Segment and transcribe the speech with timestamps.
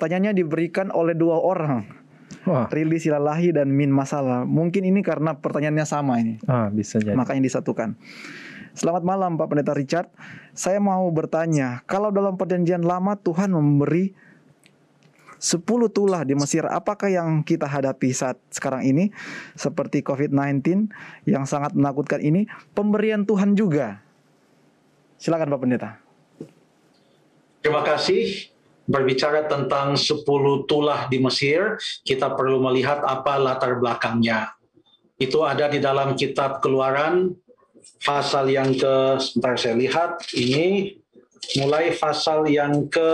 [0.00, 1.84] pertanyaannya diberikan oleh dua orang.
[2.48, 4.48] Wah, Rili Silalahi dan Min Masalah.
[4.48, 6.40] Mungkin ini karena pertanyaannya sama ini.
[6.48, 7.12] ah, bisa jadi.
[7.12, 8.00] Makanya disatukan.
[8.72, 10.08] Selamat malam Pak Pendeta Richard.
[10.56, 14.16] Saya mau bertanya, kalau dalam perjanjian lama Tuhan memberi
[15.36, 15.60] 10
[15.92, 19.12] tulah di Mesir, apakah yang kita hadapi saat sekarang ini
[19.52, 20.88] seperti COVID-19
[21.28, 24.00] yang sangat menakutkan ini pemberian Tuhan juga?
[25.20, 25.90] Silakan Pak Pendeta.
[27.60, 28.48] Terima kasih.
[28.90, 30.26] Berbicara tentang 10
[30.66, 34.50] tulah di Mesir, kita perlu melihat apa latar belakangnya.
[35.14, 37.30] Itu ada di dalam kitab Keluaran
[38.02, 40.98] pasal yang ke sebentar saya lihat ini
[41.60, 43.10] mulai pasal yang ke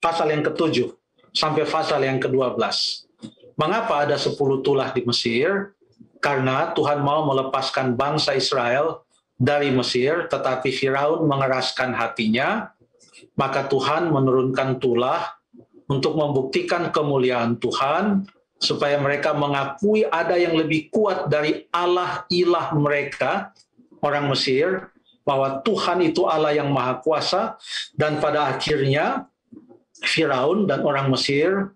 [0.00, 0.96] pasal yang ke-7
[1.36, 2.56] sampai pasal yang ke-12.
[3.60, 4.32] Mengapa ada 10
[4.64, 5.76] tulah di Mesir?
[6.20, 9.04] Karena Tuhan mau melepaskan bangsa Israel
[9.40, 12.68] dari Mesir, tetapi Firaun mengeraskan hatinya,
[13.40, 15.40] maka Tuhan menurunkan tulah
[15.88, 18.28] untuk membuktikan kemuliaan Tuhan,
[18.60, 23.56] supaya mereka mengakui ada yang lebih kuat dari Allah ilah mereka,
[24.04, 24.92] orang Mesir,
[25.24, 27.56] bahwa Tuhan itu Allah yang Maha Kuasa,
[27.96, 29.24] dan pada akhirnya
[30.04, 31.72] Firaun dan orang Mesir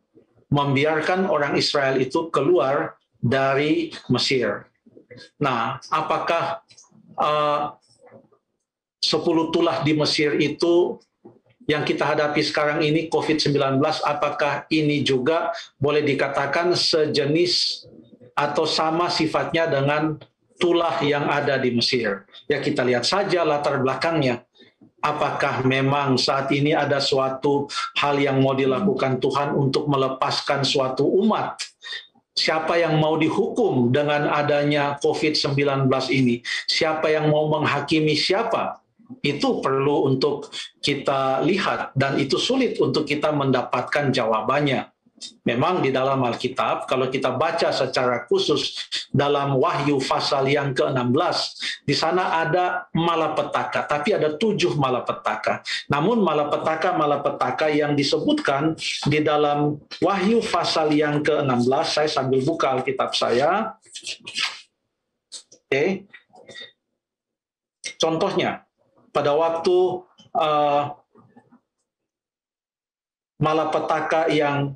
[0.52, 4.68] membiarkan orang Israel itu keluar dari Mesir.
[5.40, 6.60] Nah, apakah
[7.18, 7.74] uh,
[9.04, 10.96] 10 tulah di Mesir itu
[11.64, 17.84] yang kita hadapi sekarang ini COVID-19, apakah ini juga boleh dikatakan sejenis
[18.36, 20.20] atau sama sifatnya dengan
[20.60, 22.28] tulah yang ada di Mesir?
[22.48, 24.44] Ya kita lihat saja latar belakangnya.
[25.04, 27.68] Apakah memang saat ini ada suatu
[28.00, 31.60] hal yang mau dilakukan Tuhan untuk melepaskan suatu umat
[32.34, 38.82] siapa yang mau dihukum dengan adanya COVID-19 ini, siapa yang mau menghakimi siapa,
[39.22, 40.50] itu perlu untuk
[40.82, 44.93] kita lihat dan itu sulit untuk kita mendapatkan jawabannya.
[45.46, 48.74] Memang di dalam Alkitab, kalau kita baca secara khusus
[49.14, 51.38] dalam Wahyu pasal yang ke-16,
[51.86, 55.62] di sana ada malapetaka, tapi ada tujuh malapetaka.
[55.86, 58.74] Namun malapetaka-malapetaka yang disebutkan
[59.06, 63.78] di dalam Wahyu pasal yang ke-16, saya sambil buka Alkitab saya.
[65.70, 66.10] Oke.
[68.02, 68.66] Contohnya,
[69.14, 70.02] pada waktu
[70.34, 70.82] uh,
[73.38, 74.74] malapetaka yang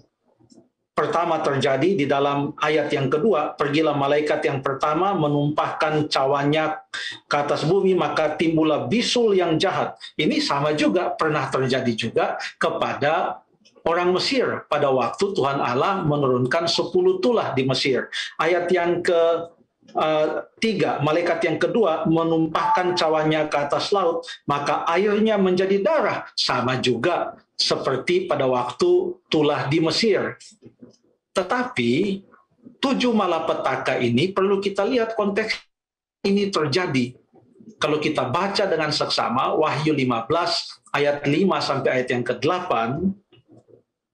[0.98, 6.74] pertama terjadi di dalam ayat yang kedua, pergilah malaikat yang pertama menumpahkan cawannya
[7.30, 9.94] ke atas bumi, maka timbullah bisul yang jahat.
[10.18, 13.46] Ini sama juga pernah terjadi juga kepada
[13.86, 18.10] orang Mesir pada waktu Tuhan Allah menurunkan 10 tulah di Mesir.
[18.34, 19.54] Ayat yang ke
[19.88, 26.28] Uh, tiga, malaikat yang kedua menumpahkan cawannya ke atas laut, maka airnya menjadi darah.
[26.36, 30.36] Sama juga seperti pada waktu tulah di Mesir.
[31.38, 32.18] Tetapi
[32.82, 35.54] tujuh malapetaka ini perlu kita lihat konteks
[36.26, 37.14] ini terjadi.
[37.78, 40.26] Kalau kita baca dengan seksama Wahyu 15
[40.98, 41.30] ayat 5
[41.62, 42.70] sampai ayat yang ke-8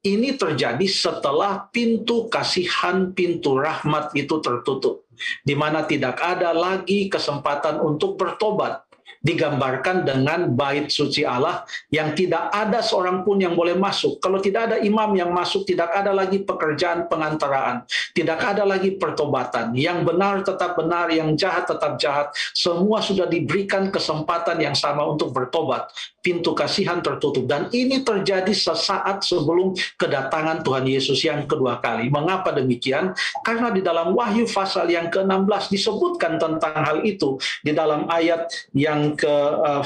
[0.04, 5.08] ini terjadi setelah pintu kasihan, pintu rahmat itu tertutup,
[5.40, 8.84] di mana tidak ada lagi kesempatan untuk bertobat.
[9.24, 14.20] Digambarkan dengan bait suci Allah yang tidak ada seorang pun yang boleh masuk.
[14.20, 19.72] Kalau tidak ada imam yang masuk, tidak ada lagi pekerjaan pengantaraan, tidak ada lagi pertobatan.
[19.72, 22.28] Yang benar tetap benar, yang jahat tetap jahat.
[22.52, 25.88] Semua sudah diberikan kesempatan yang sama untuk bertobat
[26.25, 32.08] pintu kasihan tertutup dan ini terjadi sesaat sebelum kedatangan Tuhan Yesus yang kedua kali.
[32.08, 33.12] Mengapa demikian?
[33.44, 39.12] Karena di dalam Wahyu pasal yang ke-16 disebutkan tentang hal itu di dalam ayat yang
[39.16, 39.34] ke
[39.64, 39.84] uh,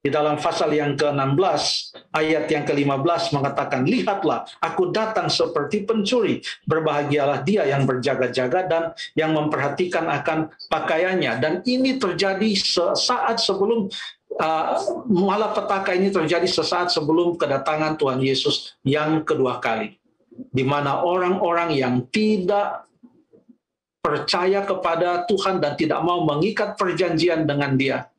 [0.00, 1.62] di dalam pasal yang ke-16
[2.16, 6.40] ayat yang ke-15 mengatakan lihatlah aku datang seperti pencuri.
[6.64, 8.82] Berbahagialah dia yang berjaga-jaga dan
[9.12, 11.32] yang memperhatikan akan pakaiannya.
[11.36, 12.48] Dan ini terjadi
[12.96, 13.92] saat sebelum
[14.40, 14.72] uh,
[15.04, 20.00] malapetaka ini terjadi sesaat sebelum kedatangan Tuhan Yesus yang kedua kali.
[20.32, 22.88] Di mana orang-orang yang tidak
[24.00, 28.10] percaya kepada Tuhan dan tidak mau mengikat perjanjian dengan dia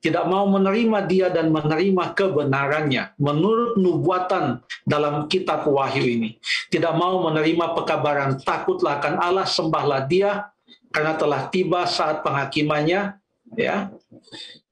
[0.00, 6.30] tidak mau menerima dia dan menerima kebenarannya menurut nubuatan dalam kitab Wahyu ini.
[6.72, 10.48] Tidak mau menerima pekabaran takutlah akan Allah, sembahlah dia
[10.88, 13.20] karena telah tiba saat penghakimannya,
[13.54, 13.92] ya.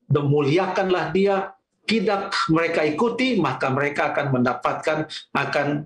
[0.08, 1.52] Demuliakanlah dia,
[1.84, 4.98] tidak mereka ikuti, maka mereka akan mendapatkan
[5.36, 5.84] akan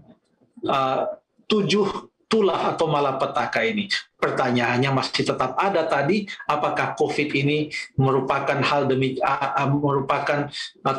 [0.71, 1.19] uh,
[1.51, 3.93] tujuh tulah atau malapetaka ini.
[4.17, 7.69] Pertanyaannya masih tetap ada tadi, apakah COVID ini
[8.01, 9.21] merupakan hal demi
[9.69, 10.49] merupakan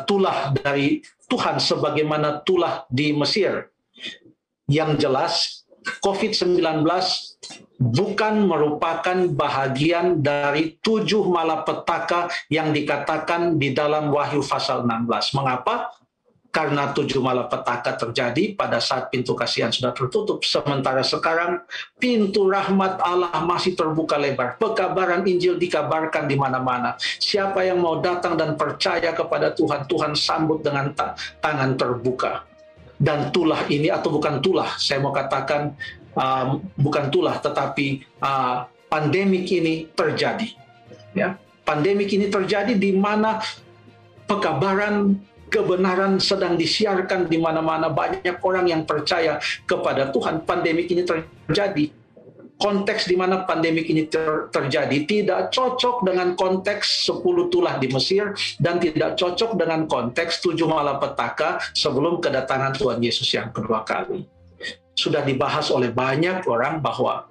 [0.06, 3.66] tulah dari Tuhan sebagaimana tulah di Mesir.
[4.70, 5.34] Yang jelas
[6.00, 6.62] COVID-19
[7.76, 15.36] bukan merupakan bahagian dari tujuh malapetaka yang dikatakan di dalam Wahyu pasal 16.
[15.36, 16.03] Mengapa?
[16.54, 20.46] Karena tujuh malapetaka terjadi pada saat pintu kasihan sudah tertutup.
[20.46, 21.66] Sementara sekarang
[21.98, 24.54] pintu rahmat Allah masih terbuka lebar.
[24.62, 26.94] Pekabaran Injil dikabarkan di mana-mana.
[27.02, 32.46] Siapa yang mau datang dan percaya kepada Tuhan, Tuhan sambut dengan ta tangan terbuka.
[32.94, 35.74] Dan tulah ini atau bukan tulah, saya mau katakan
[36.14, 40.46] um, bukan tulah, tetapi uh, pandemik ini terjadi.
[41.18, 41.34] Ya,
[41.66, 43.42] pandemik ini terjadi di mana
[44.30, 45.18] pekabaran
[45.54, 47.86] kebenaran sedang disiarkan di mana-mana.
[47.86, 50.42] Banyak orang yang percaya kepada Tuhan.
[50.42, 51.94] Pandemik ini terjadi.
[52.54, 58.30] Konteks di mana pandemik ini ter terjadi tidak cocok dengan konteks 10 tulah di Mesir
[58.62, 64.22] dan tidak cocok dengan konteks tujuh malapetaka sebelum kedatangan Tuhan Yesus yang kedua kali.
[64.94, 67.26] Sudah dibahas oleh banyak orang bahwa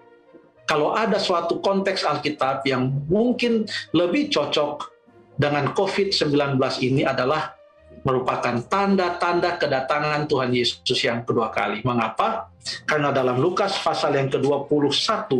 [0.67, 3.63] kalau ada suatu konteks Alkitab yang mungkin
[3.95, 4.91] lebih cocok
[5.39, 7.62] dengan COVID-19 ini adalah
[8.03, 11.81] merupakan tanda-tanda kedatangan Tuhan Yesus yang kedua kali.
[11.87, 12.51] Mengapa?
[12.87, 15.31] Karena dalam Lukas pasal yang ke-21,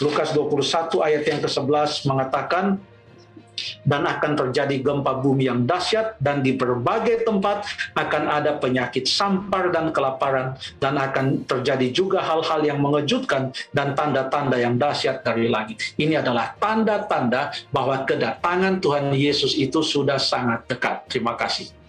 [0.00, 2.80] Lukas 21 ayat yang ke-11 mengatakan,
[3.86, 9.70] dan akan terjadi gempa bumi yang dahsyat dan di berbagai tempat akan ada penyakit sampar
[9.70, 15.80] dan kelaparan dan akan terjadi juga hal-hal yang mengejutkan dan tanda-tanda yang dahsyat dari langit.
[15.94, 21.06] Ini adalah tanda-tanda bahwa kedatangan Tuhan Yesus itu sudah sangat dekat.
[21.10, 21.83] Terima kasih.